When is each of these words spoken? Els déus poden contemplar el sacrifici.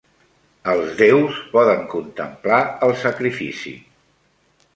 Els 0.71 0.95
déus 1.01 1.37
poden 1.55 1.83
contemplar 1.91 2.59
el 2.89 2.95
sacrifici. 3.05 3.77